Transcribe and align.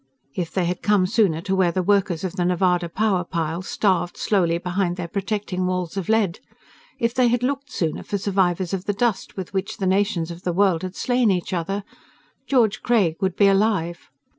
If 0.33 0.51
they 0.51 0.65
had 0.65 0.81
come 0.81 1.05
sooner 1.05 1.41
to 1.41 1.55
where 1.55 1.71
the 1.71 1.83
workers 1.83 2.23
of 2.23 2.35
the 2.35 2.43
Nevada 2.43 2.89
power 2.89 3.23
pile 3.23 3.61
starved 3.61 4.17
slowly 4.17 4.57
behind 4.57 4.97
their 4.97 5.07
protecting 5.07 5.67
walls 5.67 5.95
of 5.95 6.09
lead 6.09 6.39
if 6.97 7.13
they 7.13 7.27
had 7.27 7.43
looked 7.43 7.71
sooner 7.71 8.01
for 8.01 8.17
survivors 8.17 8.73
of 8.73 8.85
the 8.85 8.93
dust 8.93 9.37
with 9.37 9.53
which 9.53 9.77
the 9.77 9.85
nations 9.85 10.31
of 10.31 10.41
the 10.41 10.53
world 10.53 10.81
had 10.81 10.95
slain 10.95 11.29
each 11.29 11.53
other 11.53 11.83
George 12.47 12.81
Craig 12.81 13.17
would 13.21 13.35
be 13.35 13.45
alive. 13.47 14.09